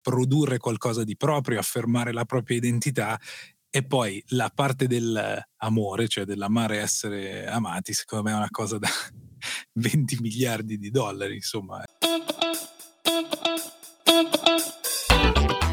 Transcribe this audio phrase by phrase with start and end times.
[0.00, 3.18] produrre qualcosa di proprio, affermare la propria identità
[3.70, 8.88] e poi la parte dell'amore, cioè dell'amare essere amati, secondo me è una cosa da
[9.74, 11.84] 20 miliardi di dollari, insomma.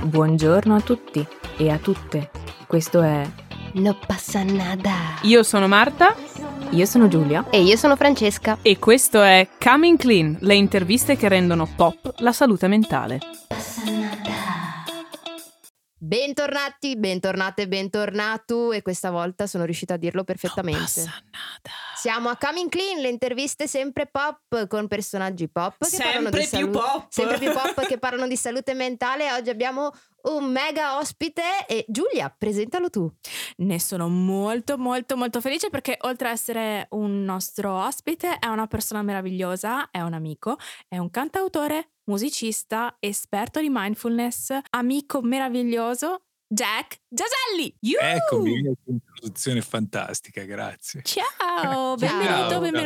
[0.04, 1.26] Buongiorno a tutti
[1.58, 2.30] e a tutte.
[2.68, 3.30] Questo è
[3.74, 5.20] No passa nada.
[5.24, 6.16] Io sono Marta
[6.72, 7.50] Io sono Giulia.
[7.50, 8.58] E io sono Francesca.
[8.62, 13.20] e questo è Coming Clean, le interviste che rendono pop la salute mentale.
[16.08, 21.04] Bentornati, bentornate, bentornato e questa volta sono riuscita a dirlo perfettamente.
[21.98, 26.72] Siamo a Coming Clean, le interviste sempre pop con personaggi pop che parlano di Sempre
[26.72, 27.06] più salu- pop.
[27.10, 29.34] Sempre più pop che parlano di salute mentale.
[29.34, 29.92] Oggi abbiamo
[30.30, 33.12] un mega ospite e Giulia, presentalo tu.
[33.58, 38.68] Ne sono molto molto molto felice perché oltre a essere un nostro ospite è una
[38.68, 40.56] persona meravigliosa, è un amico,
[40.88, 47.76] è un cantautore, musicista, esperto di mindfulness, amico meraviglioso, Jack Giaselli.
[47.82, 51.02] Eccomi, introduzione fantastica, grazie.
[51.04, 52.60] Ciao, benvenuto, Ciao.
[52.60, 52.77] benvenuto,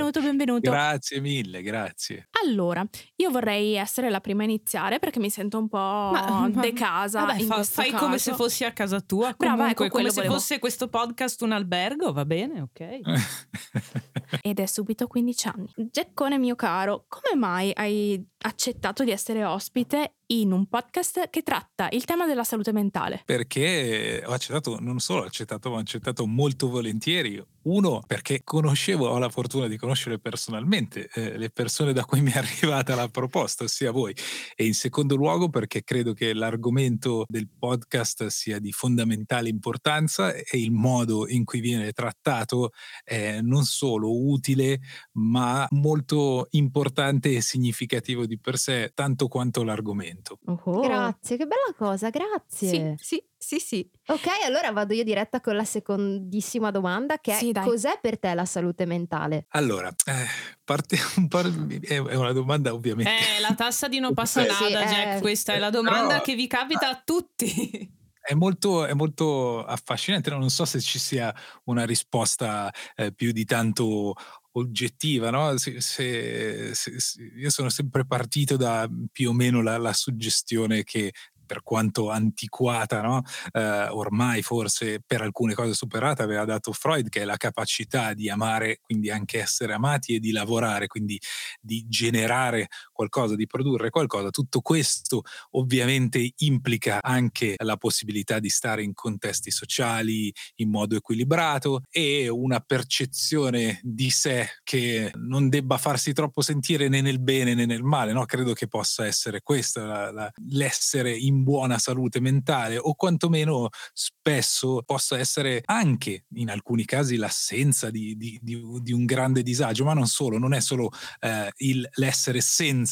[0.44, 0.72] benvenuto.
[0.72, 2.28] Grazie mille, grazie.
[2.44, 2.86] Allora,
[3.17, 6.73] io vorrei essere la prima a iniziare perché mi sento un po' Ma- ma- de
[6.73, 7.25] casa.
[7.25, 8.44] Vabbè, in fa- fai come se caso.
[8.44, 10.34] fossi a casa tua, Brava, comunque, ecco, come quello se volevo.
[10.34, 13.00] fosse questo podcast un albergo, va bene, ok?
[14.42, 15.69] Ed è subito 15 anni.
[15.75, 21.90] Giaccone mio caro, come mai hai accettato di essere ospite in un podcast che tratta
[21.92, 23.24] il tema della salute mentale?
[23.26, 27.42] perché ho accettato, non solo ho accettato, ma ho accettato molto volentieri.
[27.64, 32.32] Uno, perché conoscevo, ho la fortuna di conoscere personalmente eh, le persone da cui mi
[32.32, 34.16] è arrivata la proposta, ossia voi.
[34.56, 40.59] E in secondo luogo, perché credo che l'argomento del podcast sia di fondamentale importanza e
[40.59, 42.72] il modo in cui viene trattato
[43.04, 44.80] è non solo utile,
[45.14, 50.20] ma molto importante e significativo di per sé, tanto quanto l'argomento.
[50.45, 50.80] Oh.
[50.81, 52.95] Grazie, che bella cosa, grazie.
[52.97, 53.91] Sì, sì, sì, sì.
[54.08, 57.66] Ok, allora vado io diretta con la secondissima domanda che è Sì, dai.
[57.66, 59.46] cos'è per te la salute mentale?
[59.50, 60.25] Allora, eh,
[60.63, 63.12] parte un po', è una domanda ovviamente.
[63.12, 66.22] Eh, la tassa di non passa Sì, nada, eh, Jack, questa è la domanda però-
[66.22, 68.00] che vi capita a tutti.
[68.23, 70.38] È molto, è molto affascinante, no?
[70.38, 74.13] non so se ci sia una risposta eh, più di tanto
[74.53, 75.57] oggettiva, no?
[75.57, 81.12] Se- se- se- io sono sempre partito da più o meno la, la suggestione che
[81.45, 83.23] per quanto antiquata, no?
[83.51, 88.29] Eh, ormai forse per alcune cose superata, aveva dato Freud, che è la capacità di
[88.29, 91.19] amare, quindi anche essere amati e di lavorare, quindi
[91.59, 92.67] di generare
[93.01, 94.29] qualcosa, di produrre qualcosa.
[94.29, 101.81] Tutto questo ovviamente implica anche la possibilità di stare in contesti sociali in modo equilibrato
[101.90, 107.66] e una percezione di sé che non debba farsi troppo sentire né nel bene né
[107.66, 108.13] nel male.
[108.13, 108.25] No?
[108.25, 114.84] Credo che possa essere questo la- la- l'essere in buona salute mentale o quantomeno spesso
[114.85, 119.94] possa essere anche in alcuni casi l'assenza di, di- di- di un grande disagio, ma
[119.94, 122.90] non solo, non è solo eh, il- l'essere senza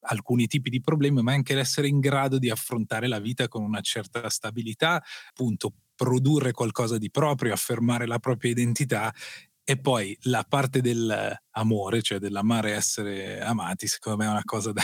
[0.00, 3.80] alcuni tipi di problemi, ma anche l'essere in grado di affrontare la vita con una
[3.80, 9.12] certa stabilità, appunto produrre qualcosa di proprio, affermare la propria identità
[9.62, 14.82] e poi la parte dell'amore, cioè dell'amare essere amati, secondo me è una cosa da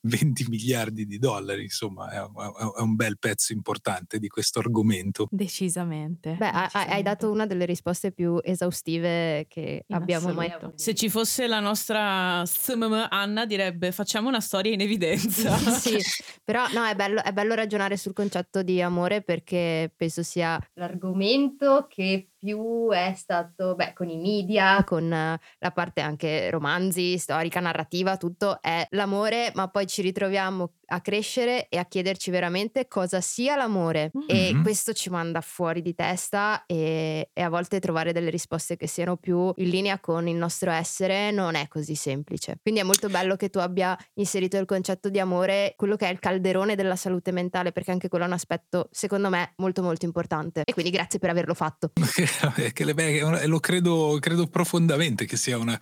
[0.00, 5.26] 20 miliardi di dollari, insomma, è, è- è un bel pezzo importante di questo argomento.
[5.30, 6.36] Decisamente.
[6.38, 7.02] Beh, hai- hai decisamente.
[7.02, 10.72] dato una delle risposte più esaustive che In abbiamo mai assoluto.
[10.78, 15.56] Se ci fosse la nostra SMM Anna direbbe facciamo una storia in evidenza.
[15.78, 15.96] sì,
[16.44, 21.86] però no, è bello, è bello ragionare sul concetto di amore perché penso sia l'argomento
[21.88, 27.60] che più è stato, beh, con i media, con eh, la parte anche romanzi, storica,
[27.60, 33.20] narrativa, tutto è l'amore, ma poi ci ritroviamo a crescere e a chiederci veramente cosa
[33.20, 34.62] sia l'amore e Mhm.
[34.62, 39.16] questo ci manda fuori di testa e, e a volte trovare delle risposte che siano
[39.16, 42.58] più in linea con il nostro essere non è così semplice.
[42.62, 46.10] Quindi è molto bello che tu abbia inserito il concetto di amore, quello che è
[46.12, 50.04] il calderone della salute mentale, perché anche quello è un aspetto secondo me molto molto
[50.06, 50.62] importante.
[50.64, 51.92] E quindi grazie per averlo fatto.
[52.94, 55.80] Beh, lo credo, credo profondamente che sia una,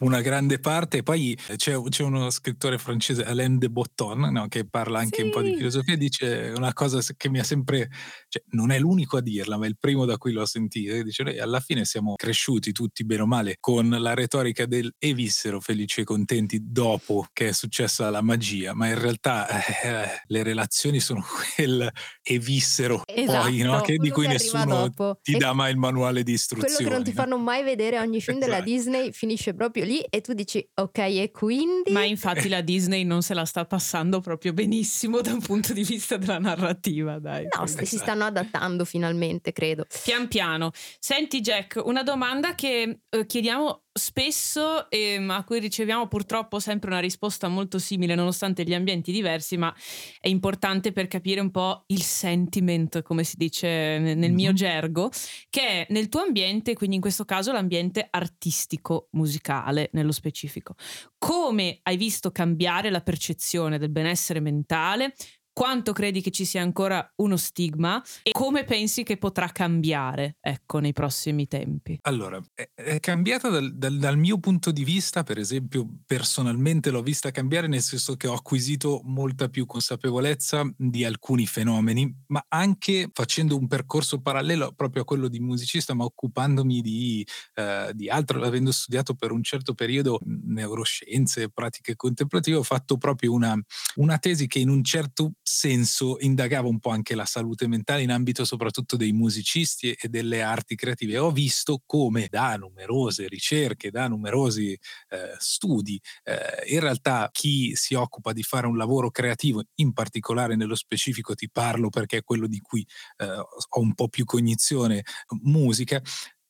[0.00, 1.02] una grande parte.
[1.02, 5.42] Poi c'è, c'è uno scrittore francese, Alain de Botton, no, che parla anche un po'
[5.42, 5.56] di Sì.
[5.56, 7.88] filosofia, dice una cosa che mi ha sempre,
[8.28, 11.00] cioè, non è l'unico a dirla, ma è il primo da cui l'ho sentita.
[11.02, 15.14] Dice, noi alla fine siamo cresciuti tutti bene o male con la retorica del e
[15.14, 19.48] vissero felici e contenti dopo che è successa la magia, ma in realtà
[19.82, 21.22] eh, le relazioni sono
[21.56, 21.90] quel
[22.22, 23.80] e vissero poi, no?
[23.80, 25.18] Esatto, che, di cui nessuno dopo.
[25.22, 26.74] ti dà mai il manuale di istruzioni.
[26.74, 27.20] Quello che non ti no?
[27.22, 28.70] fanno mai vedere ogni film della Esatto.
[28.70, 31.90] Disney finisce proprio lì e tu dici ok e quindi...
[31.90, 35.82] Ma infatti la Disney non se la sta passando proprio benissimo da un punto di
[35.82, 37.46] vista della narrativa, dai.
[37.58, 38.02] No, st- si Esatto.
[38.02, 39.84] stanno adattando finalmente, credo.
[40.04, 40.70] Pian piano.
[41.00, 46.90] Senti Jack, una domanda che eh, chiediamo spesso e ma a cui riceviamo purtroppo sempre
[46.90, 49.74] una risposta molto simile nonostante gli ambienti diversi, ma
[50.20, 54.54] è importante per capire un po' il sentiment, come si dice nel mio Mhm.
[54.54, 55.10] gergo,
[55.50, 60.74] che è nel tuo ambiente, quindi in questo caso l'ambiente artistico, musicale nello specifico.
[61.18, 65.14] Come hai visto cambiare la percezione del benessere mentale?
[65.54, 70.78] Quanto credi che ci sia ancora uno stigma e come pensi che potrà cambiare, ecco,
[70.78, 71.98] nei prossimi tempi?
[72.02, 77.30] Allora, è, cambiata dal, dal- dal mio punto di vista, per esempio, personalmente l'ho vista
[77.30, 83.54] cambiare nel senso che ho acquisito molta più consapevolezza di alcuni fenomeni, ma anche facendo
[83.54, 87.26] un percorso parallelo proprio a quello di musicista, ma occupandomi di,
[87.56, 93.34] eh, di altro, avendo studiato per un certo periodo neuroscienze, pratiche contemplative, ho fatto proprio
[93.34, 93.54] una,
[93.96, 98.10] una tesi che in un certo senso indagava un po' anche la salute mentale in
[98.10, 101.18] ambito soprattutto dei musicisti e delle arti creative.
[101.18, 107.94] Ho visto come da numerose ricerche, da numerosi eh, studi, eh, in realtà chi si
[107.94, 112.46] occupa di fare un lavoro creativo, in particolare nello specifico ti parlo perché è quello
[112.46, 112.86] di cui
[113.18, 115.02] eh, ho un po' più cognizione,
[115.42, 116.00] musica,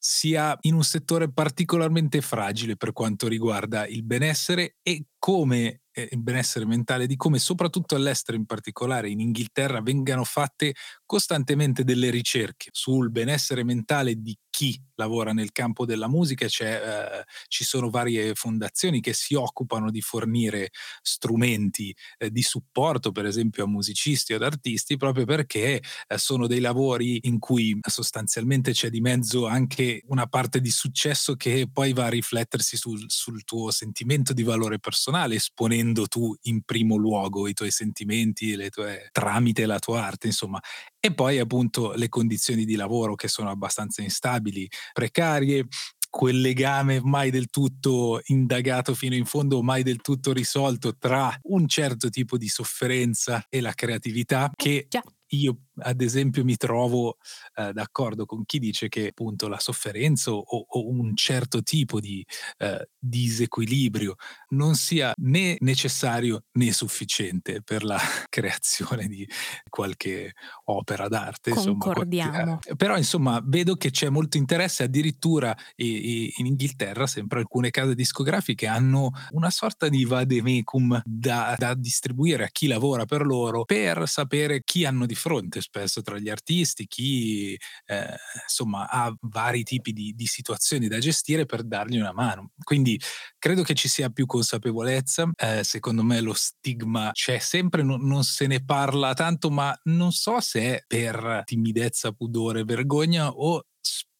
[0.04, 6.22] sia in un settore particolarmente fragile per quanto riguarda il benessere e come eh, il
[6.22, 10.74] benessere mentale, di come soprattutto all'estero in particolare in Inghilterra vengano fatte
[11.04, 17.64] costantemente delle ricerche sul benessere mentale di chi lavora nel campo della musica, eh, ci
[17.64, 23.66] sono varie fondazioni che si occupano di fornire strumenti eh, di supporto per esempio a
[23.66, 29.00] musicisti o ad artisti proprio perché eh, sono dei lavori in cui sostanzialmente c'è di
[29.00, 34.32] mezzo anche una parte di successo che poi va a riflettersi sul, sul tuo sentimento
[34.34, 39.78] di valore personale, esponendo tu in primo luogo i tuoi sentimenti, le tue, tramite la
[39.78, 40.60] tua arte, insomma.
[41.00, 45.66] E poi appunto le condizioni di lavoro che sono abbastanza instabili, precarie,
[46.12, 51.66] quel legame mai del tutto indagato fino in fondo, mai del tutto risolto tra un
[51.66, 54.88] certo tipo di sofferenza e la creatività che
[55.28, 57.16] io ad esempio mi trovo
[57.56, 62.24] eh, d'accordo con chi dice che appunto la sofferenza o, o un certo tipo di
[62.58, 64.14] eh, disequilibrio
[64.50, 67.98] non sia né necessario né sufficiente per la
[68.28, 69.26] creazione di
[69.68, 70.32] qualche
[70.64, 71.50] opera d'arte.
[71.50, 71.78] insomma.
[71.84, 72.58] Concordiamo.
[72.64, 75.86] Eh, però insomma vedo che c'è molto interesse addirittura i-
[76.26, 82.44] i- in Inghilterra sempre alcune case discografiche hanno una sorta di vademecum da, da distribuire
[82.44, 86.86] a chi lavora per loro per sapere chi hanno di fronte spesso tra gli artisti,
[86.86, 92.50] chi eh, insomma ha vari tipi di, di situazioni da gestire per dargli una mano.
[92.62, 93.00] Quindi
[93.38, 98.22] credo che ci sia più consapevolezza, eh, secondo me lo stigma c'è sempre, non, non
[98.22, 103.64] se ne parla tanto, ma non so se è per timidezza, pudore, vergogna o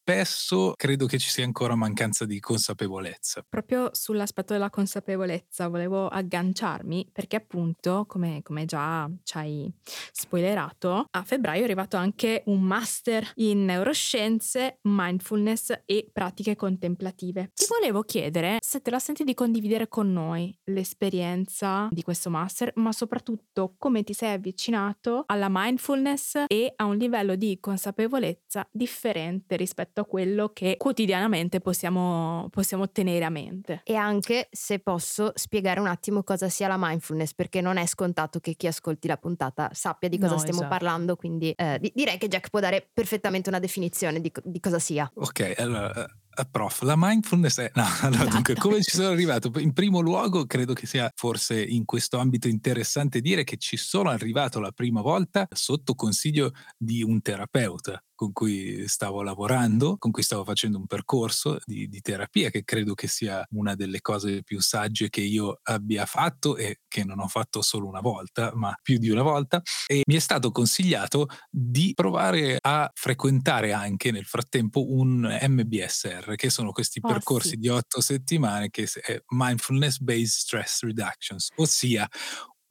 [0.05, 3.45] spesso credo che ci sia ancora mancanza di consapevolezza.
[3.47, 9.73] Proprio sull'aspetto della consapevolezza volevo agganciarmi perché appunto, come, come già ci hai
[10.11, 17.51] spoilerato, a febbraio è arrivato anche un master in neuroscienze, mindfulness e pratiche contemplative.
[17.53, 22.73] Ti volevo chiedere se te la senti di condividere con noi l'esperienza di questo master,
[22.75, 29.55] ma soprattutto come ti sei avvicinato alla mindfulness e a un livello di consapevolezza differente
[29.55, 33.81] rispetto a quello che quotidianamente possiamo, possiamo tenere a mente.
[33.83, 38.39] E anche se posso spiegare un attimo cosa sia la mindfulness, perché non è scontato
[38.39, 40.73] che chi ascolti la puntata sappia di cosa No, stiamo esatto.
[40.73, 44.59] parlando, quindi eh, di- direi che Jack può dare perfettamente una definizione di, co- di
[44.59, 45.09] cosa sia.
[45.15, 47.71] Ok, allora, eh, prof, la mindfulness è...
[47.75, 48.67] No, allora, dunque, Esatto.
[48.67, 49.51] come ci sono arrivato?
[49.59, 54.09] In primo luogo, credo che sia forse in questo ambito interessante dire che ci sono
[54.09, 60.23] arrivato la prima volta sotto consiglio di un terapeuta con cui stavo lavorando, con cui
[60.23, 64.59] stavo facendo un percorso di, di terapia che credo che sia una delle cose più
[64.61, 68.97] sagge che io abbia fatto e che non ho fatto solo una volta, ma più
[68.97, 69.61] di una volta.
[69.87, 76.49] E mi è stato consigliato di provare a frequentare anche nel frattempo un MBSR, che
[76.49, 77.55] sono questi Oh, percorsi sì.
[77.57, 82.07] di otto settimane che è Mindfulness Based Stress Reductions, ossia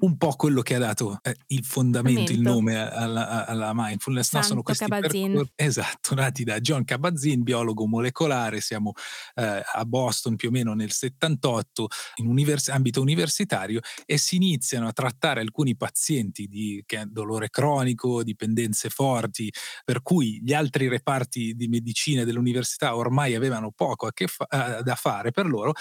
[0.02, 4.32] un po' quello che ha dato eh, il fondamento, il nome alla, alla mindfulness.
[4.32, 4.42] no?
[4.42, 8.92] Sono questi percor- esatto, nati da John Kabat-Zinn, biologo molecolare, siamo
[9.35, 14.88] eh, a Boston più o meno nel 78 in univers- ambito universitario e si iniziano
[14.88, 19.52] a trattare alcuni pazienti di dolore cronico, dipendenze forti,
[19.85, 25.30] per cui gli altri reparti di medicina dell'università ormai avevano poco fa- eh, da fare
[25.30, 25.73] per loro.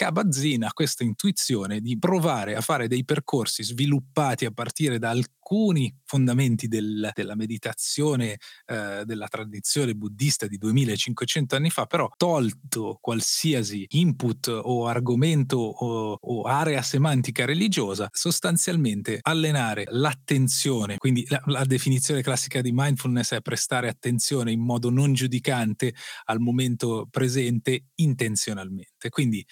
[0.00, 5.94] Kabat-Zinn ha questa intuizione di provare a fare dei percorsi sviluppati a partire da alcuni
[6.06, 13.84] fondamenti del- della meditazione eh, della tradizione buddista di 2500 anni fa, però tolto qualsiasi
[13.90, 22.22] input o argomento o, o area semantica religiosa, sostanzialmente allenare l'attenzione, quindi la, la definizione
[22.22, 29.10] classica di mindfulness è prestare attenzione in modo non giudicante al momento presente intenzionalmente.
[29.10, 29.44] Quindi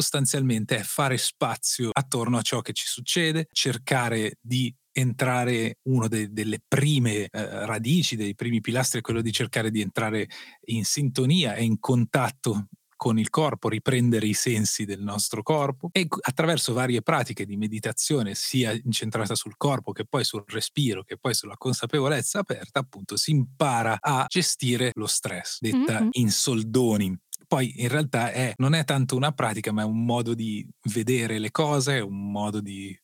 [0.00, 6.32] sostanzialmente è fare spazio attorno a ciò che ci succede, cercare di entrare uno de-
[6.32, 10.28] delle prime eh, radici, dei primi pilastri è quello di cercare di entrare
[10.66, 16.06] in sintonia e in contatto con il corpo, riprendere i sensi del nostro corpo e
[16.20, 21.34] attraverso varie pratiche di meditazione, sia incentrata sul corpo che poi sul respiro, che poi
[21.34, 26.08] sulla consapevolezza aperta, appunto si impara a gestire lo stress, detta Mhm.
[26.12, 27.18] in soldoni.
[27.52, 31.38] Poi in realtà è, non è tanto una pratica, ma è un modo di vedere
[31.38, 32.98] le cose, è un modo di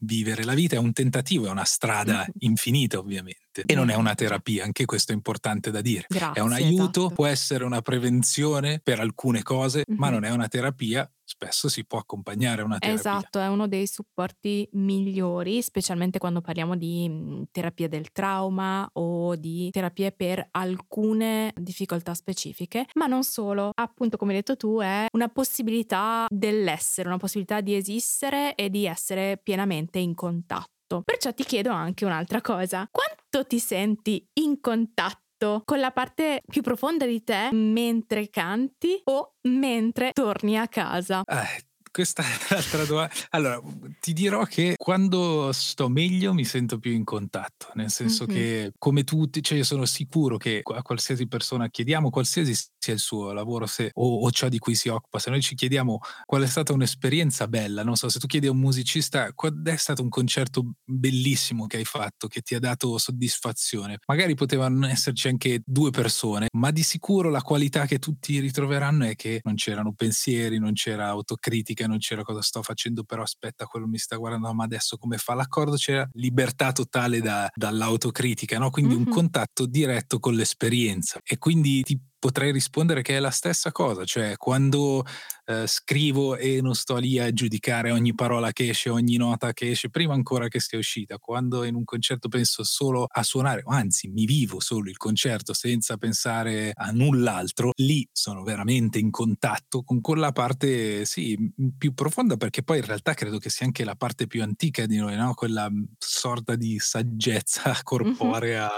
[0.00, 3.43] vivere la vita, è un tentativo, è una strada infinita ovviamente.
[3.66, 6.06] E non è una terapia, anche questo è importante da dire.
[6.08, 6.40] Grazie.
[6.40, 7.10] È un aiuto, esatto.
[7.14, 10.12] può essere una prevenzione per alcune cose, ma Mhm.
[10.12, 11.08] non è una terapia.
[11.26, 13.00] Spesso si può accompagnare una terapia.
[13.00, 19.34] Esatto, è uno dei supporti migliori, specialmente quando parliamo di mh, terapia del trauma o
[19.34, 23.70] di terapie per alcune difficoltà specifiche, ma non solo.
[23.74, 28.84] Appunto, come hai detto tu, è una possibilità dell'essere, una possibilità di esistere e di
[28.86, 30.72] essere pienamente in contatto.
[31.04, 32.86] Perciò ti chiedo anche un'altra cosa.
[32.90, 39.34] Quanto ti senti in contatto con la parte più profonda di te mentre canti o
[39.48, 41.22] mentre torni a casa?
[41.24, 41.64] Eh,
[41.94, 43.14] questa è un'altra domanda.
[43.30, 43.62] Allora,
[44.00, 48.30] ti dirò che quando sto meglio mi sento più in contatto, nel senso Mhm.
[48.32, 52.98] che come tutti, cioè io sono sicuro che a qualsiasi persona chiediamo, qualsiasi sia il
[52.98, 56.42] suo lavoro se, o, o ciò di cui si occupa, se noi ci chiediamo qual
[56.42, 60.02] è stata un'esperienza bella, non so, se tu chiedi a un musicista qual è stato
[60.02, 65.62] un concerto bellissimo che hai fatto, che ti ha dato soddisfazione, magari potevano esserci anche
[65.64, 70.58] due persone, ma di sicuro la qualità che tutti ritroveranno è che non c'erano pensieri,
[70.58, 74.64] non c'era autocritica, non c'era cosa sto facendo, però aspetta, quello mi sta guardando, ma
[74.64, 75.76] adesso come fa l'accordo?
[75.76, 78.70] C'era libertà totale da- dall'autocritica, no?
[78.70, 79.10] quindi un Mhm.
[79.10, 81.20] contatto diretto con l'esperienza.
[81.24, 85.04] E quindi ti potrei rispondere che è la stessa cosa, cioè quando
[85.44, 89.72] eh, scrivo e non sto lì a giudicare ogni parola che esce, ogni nota che
[89.72, 94.08] esce, prima ancora che sia uscita, quando in un concerto penso solo a suonare, anzi
[94.08, 100.00] mi vivo solo il concerto senza pensare a null'altro, lì sono veramente in contatto con
[100.00, 101.36] quella parte, sì,
[101.76, 104.96] più profonda, perché poi in realtà credo che sia anche la parte più antica di
[104.96, 105.34] noi, no?
[105.34, 108.70] quella sorta di saggezza corporea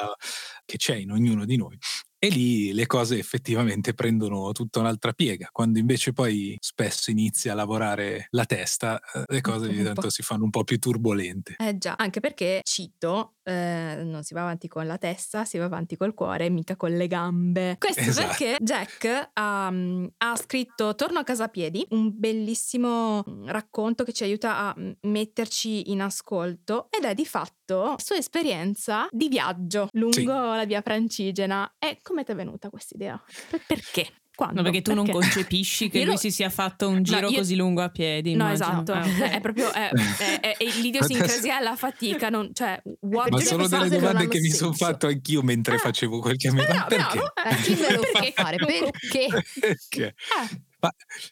[0.65, 1.79] che c'è in ognuno di noi.
[2.27, 5.49] E lì le cose effettivamente prendono tutta un'altra piega.
[5.53, 10.23] Quando invece poi spesso inizia a lavorare la testa, eh, le cose ogni tanto si
[10.23, 11.55] fanno un po' più turbolente.
[11.59, 15.67] Eh già, anche perché, cito, eh, non si va avanti con la testa, si va
[15.67, 17.77] avanti col cuore, mica con le gambe.
[17.79, 18.27] Questo Esatto.
[18.27, 24.03] perché Jack ha, mm, ha scritto Torno a casa a piedi, un bellissimo mm, racconto
[24.03, 29.07] che ci aiuta a mm, metterci in ascolto ed è di fatto la sua esperienza
[29.11, 30.25] di viaggio lungo Sì.
[30.25, 31.75] la via francigena.
[31.79, 33.23] E come ti è venuta questa idea?
[33.51, 34.09] Per- perché?
[34.37, 34.57] Quando?
[34.57, 35.19] No, perché tu non Perché?
[35.21, 37.89] concepisci che Io lui lo- si sia fatto un No, giro io- così lungo a
[37.89, 38.35] piedi.
[38.35, 38.83] No, immagino.
[38.83, 43.41] esatto, Ah, è proprio è, è- è- è l'idiosincrasia, la fatica, non, cioè, what Ma
[43.41, 46.65] sono delle non domande che mi sono fatto anch'io mentre Ah, facevo quel cammino.
[46.65, 47.19] bravo, Ma perché?
[47.19, 48.33] bravo, Eh, chi me lo fa Perché?
[48.35, 48.57] fare?
[48.59, 49.27] Perché?
[49.61, 50.05] Perché?
[50.07, 50.91] Eh, Ma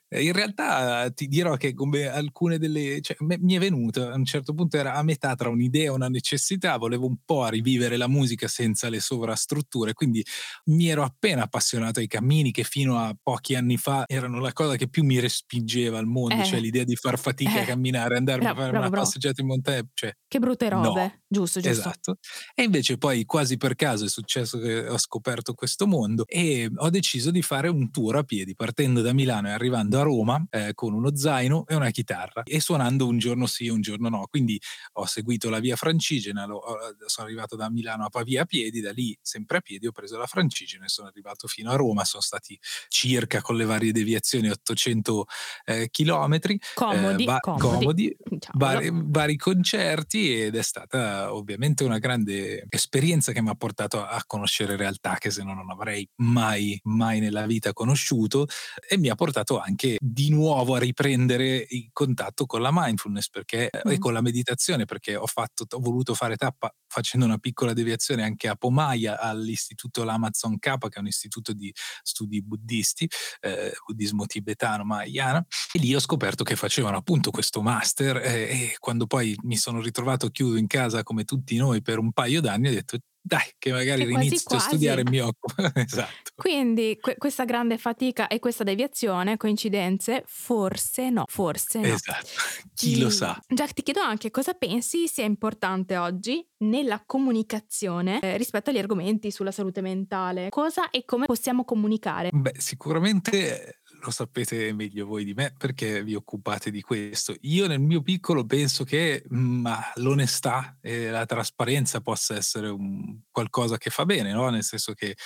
[0.08, 3.00] eh, in realtà ti dirò che come alcune delle...
[3.00, 5.88] Cioè, me- mi è venuto a un certo punto era a metà tra un'idea e
[5.88, 10.24] una necessità, volevo un po' rivivere la musica senza le sovrastrutture, quindi
[10.66, 14.76] mi ero appena appassionato ai cammini che fino a pochi anni fa erano la cosa
[14.76, 16.44] che più mi respingeva al mondo, Eh.
[16.44, 17.62] cioè l'idea di far fatica Eh.
[17.62, 20.82] a camminare, andarmi Bravo, a fare bravo, una passeggiata in montagna, cioè che brutte No.
[20.84, 21.90] robe, giusto, giusto.
[21.90, 22.18] Esatto.
[22.54, 26.90] E invece poi quasi per caso è successo che ho scoperto questo mondo e ho
[26.90, 30.46] deciso di fare un tour a piedi partendo da Milano Milano e arrivando a Roma
[30.50, 34.08] eh, con uno zaino e una chitarra e suonando un giorno sì e un giorno
[34.08, 34.26] no.
[34.28, 34.60] Quindi
[34.94, 36.62] ho seguito la via Francigena, lo,
[37.06, 40.16] sono arrivato da Milano a Pavia a piedi, da lì sempre a piedi ho preso
[40.16, 44.50] la Francigena e sono arrivato fino a Roma, sono stati circa con le varie deviazioni
[44.50, 45.26] 800
[45.64, 46.58] eh, chilometri.
[46.74, 47.60] Comodi, eh, comodi.
[47.60, 48.16] comodi
[48.52, 54.10] vari, vari, concerti ed è stata ovviamente una grande esperienza che mi ha portato a,
[54.10, 58.46] a conoscere realtà che se no non avrei mai, mai nella vita conosciuto
[58.88, 63.70] e mi ha portato anche di nuovo a riprendere il contatto con la mindfulness perché,
[63.86, 63.90] mm.
[63.90, 68.22] e con la meditazione perché ho, fatto, ho voluto fare tappa facendo una piccola deviazione
[68.22, 73.08] anche a Pomaia all'istituto L'Amazon K che è un istituto di studi buddisti,
[73.40, 78.76] eh, buddismo tibetano, mahayana e lì ho scoperto che facevano appunto questo master eh, e
[78.78, 82.68] quando poi mi sono ritrovato chiuso in casa come tutti noi per un paio d'anni
[82.68, 85.54] ho detto dai, che magari inizio a studiare e mi occupo.
[85.80, 86.32] esatto.
[86.34, 91.86] Quindi que- questa grande fatica e questa deviazione, coincidenze, forse no, forse no.
[91.86, 92.28] Esatto,
[92.74, 93.40] chi, chi lo sa.
[93.48, 99.30] Jack, ti chiedo anche cosa pensi sia importante oggi nella comunicazione eh, rispetto agli argomenti
[99.30, 100.50] sulla salute mentale.
[100.50, 102.28] Cosa e come possiamo comunicare?
[102.30, 107.34] Beh, sicuramente lo sapete meglio voi di me perché vi occupate di questo.
[107.42, 113.78] Io nel mio piccolo penso che ma, l'onestà e la trasparenza possa essere un, qualcosa
[113.78, 114.50] che fa bene, no?
[114.50, 115.16] nel senso che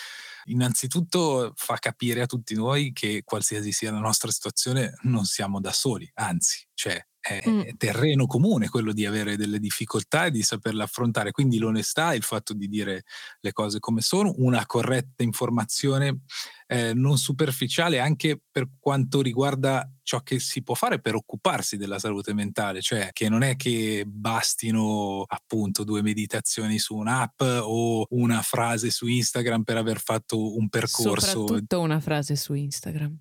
[0.44, 5.72] innanzitutto fa capire a tutti noi che qualsiasi sia la nostra situazione non siamo da
[5.72, 7.60] soli, anzi, cioè è, mm.
[7.76, 11.30] terreno comune quello di avere delle difficoltà e di saperle affrontare.
[11.30, 13.04] Quindi l'onestà, il fatto di dire
[13.40, 16.20] le cose come sono, una corretta informazione
[16.66, 21.98] eh, non superficiale anche per quanto riguarda ciò che si può fare per occuparsi della
[21.98, 28.40] salute mentale, cioè che non è che bastino appunto due meditazioni su un'app o una
[28.40, 31.40] frase su Instagram per aver fatto un percorso.
[31.40, 33.18] Soprattutto una frase su Instagram.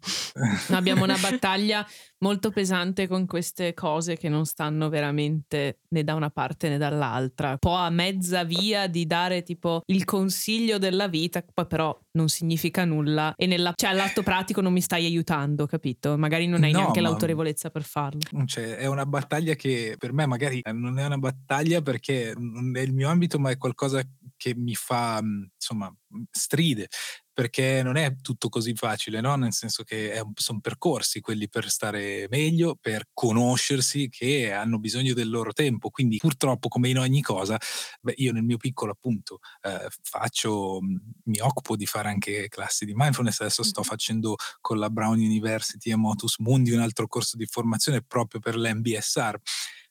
[0.70, 1.86] Abbiamo una battaglia
[2.20, 7.50] molto pesante con queste cose che non stanno veramente né da una parte né dall'altra.
[7.50, 12.28] Un po' a mezza via di dare tipo il consiglio della vita, poi però non
[12.28, 16.18] significa nulla e nella, cioè, all'atto pratico non mi stai aiutando, capito?
[16.18, 18.20] Magari non hai no, neanche l'autorevolezza per farlo.
[18.46, 22.82] Cioè, è una battaglia che per me magari non è una battaglia perché non è
[22.82, 24.02] il mio ambito, ma è qualcosa
[24.36, 25.94] che mi fa, insomma,
[26.32, 26.88] stride
[27.38, 29.36] perché non è tutto così facile, no?
[29.36, 35.30] nel senso che sono percorsi quelli per stare meglio, per conoscersi, che hanno bisogno del
[35.30, 35.92] loro tempo.
[35.92, 37.56] Quindi purtroppo, come in ogni cosa,
[38.02, 42.94] beh, io nel mio piccolo appunto eh, faccio, mi occupo di fare anche classi di
[42.96, 47.46] mindfulness, adesso sto facendo con la Brown University a Motus Mundi un altro corso di
[47.46, 49.36] formazione proprio per l'MBSR.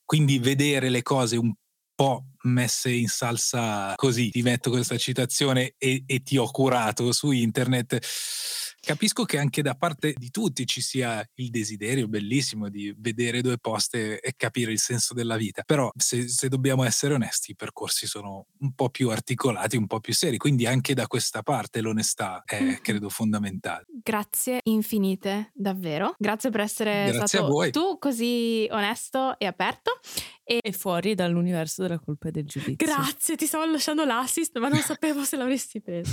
[0.05, 1.55] Quindi vedere le cose un
[1.97, 7.33] po' messe in salsa così, ti metto questa citazione e, e ti ho curato su
[7.33, 7.99] internet.
[8.79, 13.59] Capisco che anche da parte di tutti ci sia il desiderio bellissimo di vedere due
[13.59, 18.07] poste e capire il senso della vita, però se, se, dobbiamo essere onesti i percorsi
[18.07, 22.45] sono un po' più articolati, un po' più seri, quindi anche da questa parte l'onestà
[22.45, 23.87] è credo fondamentale.
[23.89, 26.15] Grazie infinite, davvero.
[26.17, 29.99] Grazie per essere Grazie stato tu così onesto e aperto
[30.49, 32.77] e, e fuori dall'universo della colpa e del giudizio.
[32.77, 36.13] Grazie, ti stavo lasciando l'assist, ma non sapevo se l'avresti preso.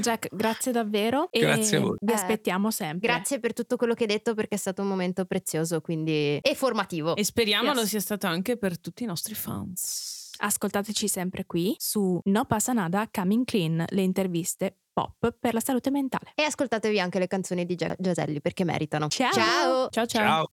[0.00, 1.28] Jack, grazie davvero.
[1.30, 1.96] Grazie a voi.
[2.00, 3.06] Vi eh, aspettiamo sempre.
[3.06, 6.38] Grazie per tutto quello che hai detto perché è stato un momento prezioso quindi...
[6.38, 7.14] e formativo.
[7.16, 7.76] E speriamo yes.
[7.76, 10.32] lo sia stato anche per tutti i nostri fans.
[10.38, 15.90] Ascoltateci sempre qui su No Passa Nada Coming Clean, le interviste pop per la salute
[15.90, 16.32] mentale.
[16.34, 19.08] E ascoltatevi anche le canzoni di Giaselli perché meritano.
[19.08, 19.32] Ciao.
[19.32, 19.88] Ciao.
[19.90, 20.06] Ciao ciao.
[20.06, 20.50] ciao.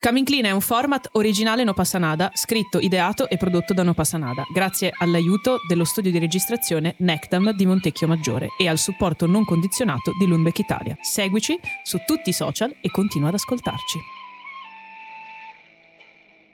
[0.00, 3.94] Coming Clean è un format originale No Passa Nada, scritto, ideato e prodotto da No
[3.94, 9.26] Passa Nada, grazie all'aiuto dello studio di registrazione Nectam di Montecchio Maggiore e al supporto
[9.26, 10.96] non condizionato di Lundbeck Italia.
[11.00, 14.17] Seguici su tutti i social e continua ad ascoltarci.